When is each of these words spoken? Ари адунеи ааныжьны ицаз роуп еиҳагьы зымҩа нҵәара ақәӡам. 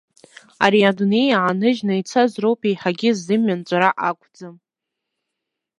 Ари 0.63 0.81
адунеи 0.89 1.29
ааныжьны 1.39 1.93
ицаз 2.01 2.31
роуп 2.41 2.61
еиҳагьы 2.69 3.09
зымҩа 3.23 3.55
нҵәара 3.59 3.89
ақәӡам. 4.07 4.55